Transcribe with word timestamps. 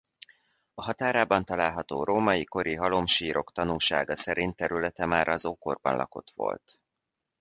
A 0.73 0.83
határában 0.83 1.45
található 1.45 2.03
római 2.03 2.43
kori 2.43 2.75
halomsírok 2.75 3.51
tanúsága 3.51 4.15
szerint 4.15 4.55
területe 4.55 5.05
már 5.05 5.27
az 5.27 5.45
ókorban 5.45 5.95
lakott 5.95 6.31
volt. 6.35 6.79